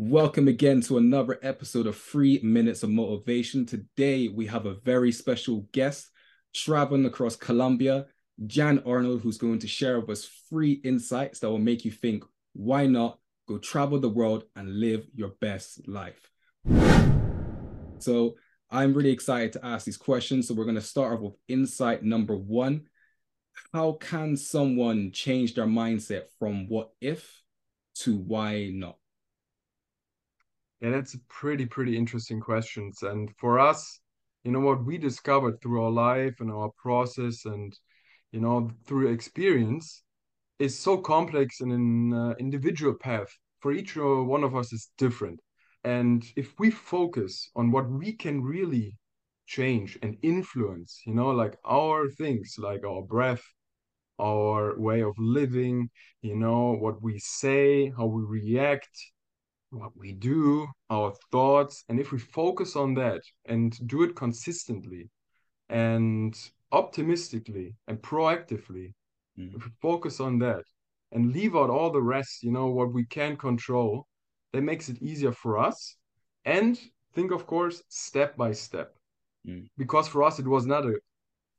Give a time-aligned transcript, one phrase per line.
[0.00, 3.66] Welcome again to another episode of Three Minutes of Motivation.
[3.66, 6.10] Today we have a very special guest
[6.54, 8.06] traveling across Colombia,
[8.46, 12.22] Jan Arnold, who's going to share with us three insights that will make you think,
[12.52, 16.30] why not go travel the world and live your best life?
[17.98, 18.36] So
[18.70, 20.46] I'm really excited to ask these questions.
[20.46, 22.82] So we're going to start off with insight number one.
[23.74, 27.42] How can someone change their mindset from what if
[27.96, 28.94] to why not?
[30.80, 33.02] Yeah, that's a pretty, pretty interesting questions.
[33.02, 34.00] And for us,
[34.44, 37.76] you know, what we discovered through our life and our process and,
[38.32, 40.02] you know, through experience
[40.58, 43.28] is so complex and an uh, individual path
[43.60, 45.40] for each one of us is different.
[45.84, 48.96] And if we focus on what we can really
[49.46, 53.42] change and influence, you know, like our things, like our breath,
[54.20, 55.90] our way of living,
[56.22, 58.90] you know, what we say, how we react,
[59.70, 65.10] what we do, our thoughts, and if we focus on that and do it consistently
[65.68, 66.36] and
[66.72, 68.94] optimistically and proactively,
[69.38, 69.54] mm.
[69.54, 70.64] if we focus on that
[71.12, 74.06] and leave out all the rest, you know, what we can control,
[74.52, 75.96] that makes it easier for us.
[76.44, 76.78] And
[77.14, 78.94] think, of course, step by step.
[79.46, 79.68] Mm.
[79.76, 80.98] Because for us, it was not a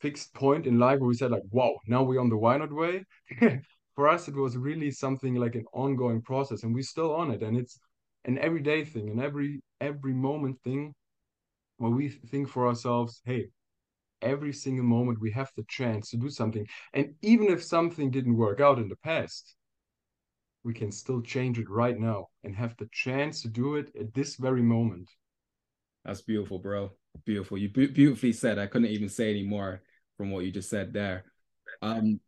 [0.00, 2.72] fixed point in life where we said, like, wow, now we're on the why not
[2.72, 3.04] way.
[3.94, 7.42] for us, it was really something like an ongoing process, and we're still on it.
[7.42, 7.78] And it's
[8.28, 10.94] an everyday thing, an every every moment thing,
[11.78, 13.46] where we think for ourselves, hey,
[14.22, 18.36] every single moment we have the chance to do something, and even if something didn't
[18.36, 19.56] work out in the past,
[20.62, 24.12] we can still change it right now and have the chance to do it at
[24.12, 25.08] this very moment.
[26.04, 26.92] That's beautiful, bro.
[27.24, 27.58] Beautiful.
[27.58, 28.58] You beautifully said.
[28.58, 29.82] I couldn't even say any more
[30.16, 31.24] from what you just said there.
[31.80, 32.20] Um,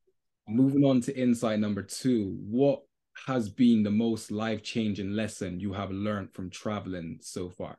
[0.49, 2.37] moving on to insight number two.
[2.41, 2.83] What
[3.27, 7.77] has been the most life changing lesson you have learned from traveling so far?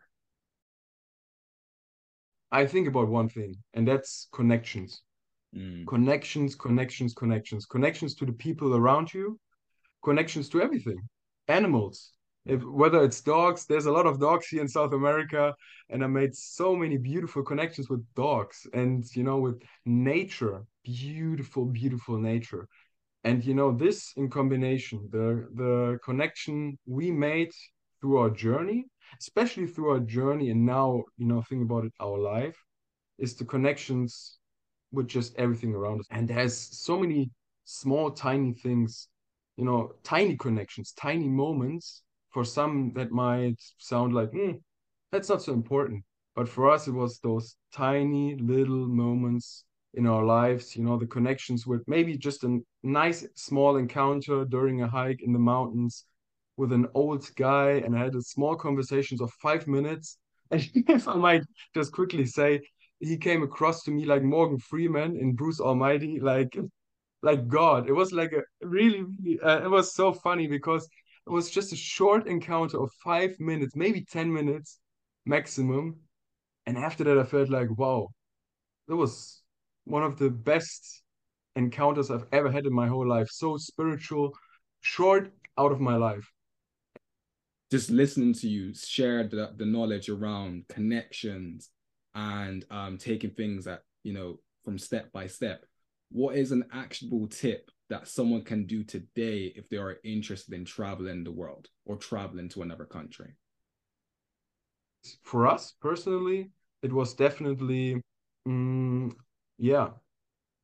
[2.51, 5.01] I think about one thing, and that's connections.
[5.55, 5.87] Mm.
[5.87, 9.39] Connections, connections, connections, connections to the people around you,
[10.03, 10.97] connections to everything,
[11.47, 12.11] animals.
[12.45, 15.53] If whether it's dogs, there's a lot of dogs here in South America,
[15.89, 21.65] and I made so many beautiful connections with dogs, and you know, with nature, beautiful,
[21.65, 22.67] beautiful nature
[23.23, 27.51] and you know this in combination the the connection we made
[27.99, 28.85] through our journey
[29.19, 32.57] especially through our journey and now you know think about it our life
[33.17, 34.37] is the connections
[34.91, 36.07] with just everything around us.
[36.11, 37.31] And there's so many
[37.65, 39.07] small tiny things
[39.57, 44.59] you know tiny connections tiny moments for some that might sound like mm,
[45.11, 46.03] that's not so important.
[46.35, 51.05] But for us it was those tiny little moments in our lives you know the
[51.05, 56.05] connections with maybe just a nice small encounter during a hike in the mountains
[56.57, 60.17] with an old guy and i had a small conversations of five minutes.
[60.51, 61.43] And if i might
[61.73, 62.59] just quickly say
[62.99, 66.57] he came across to me like morgan freeman in bruce almighty like
[67.23, 67.87] like god.
[67.87, 70.87] It was like a really really uh, it was so funny because
[71.27, 74.79] it was just a short encounter of five minutes maybe 10 minutes
[75.25, 75.97] maximum.
[76.65, 78.09] And after that i felt like wow
[78.87, 79.40] that was
[79.85, 81.03] one of the best
[81.55, 83.29] encounters I've ever had in my whole life.
[83.31, 84.31] So spiritual,
[84.81, 86.29] short out of my life.
[87.71, 91.69] Just listening to you share the, the knowledge around connections
[92.13, 95.65] and um, taking things that, you know, from step by step.
[96.11, 100.65] What is an actionable tip that someone can do today if they are interested in
[100.65, 103.35] traveling the world or traveling to another country?
[105.23, 106.51] For us personally,
[106.83, 108.01] it was definitely
[109.61, 109.89] yeah.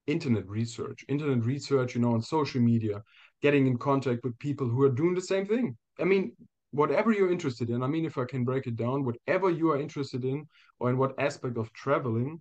[0.07, 3.03] Internet research internet research you know on social media
[3.41, 5.77] getting in contact with people who are doing the same thing.
[5.99, 6.31] I mean
[6.71, 9.79] whatever you're interested in i mean if i can break it down whatever you are
[9.79, 10.45] interested in
[10.79, 12.37] or in what aspect of traveling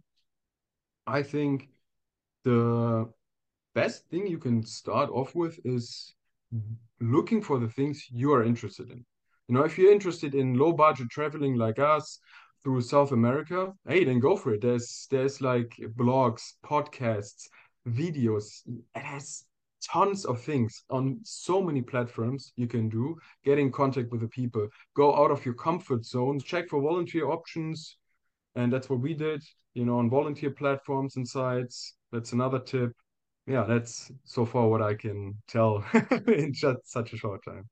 [1.07, 1.69] i think
[2.43, 3.09] the
[3.77, 6.15] best thing you can start off with is
[7.01, 9.05] looking for the things you are interested in.
[9.49, 12.19] You know if you're interested in low budget traveling like us
[12.67, 14.61] through South America, hey, then go for it.
[14.61, 17.47] There's there's like blogs, podcasts,
[17.87, 18.47] videos.
[18.97, 19.45] It has
[19.81, 23.17] tons of things on so many platforms you can do.
[23.45, 24.67] Get in contact with the people.
[24.97, 26.41] Go out of your comfort zone.
[26.41, 27.99] Check for volunteer options,
[28.57, 29.45] and that's what we did.
[29.75, 31.95] You know, on volunteer platforms and sites.
[32.11, 32.91] That's another tip.
[33.47, 35.85] Yeah, that's so far what I can tell
[36.27, 37.69] in just such a short time.